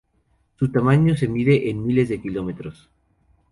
[0.57, 2.89] Su tamaño se mide en miles de kilómetros.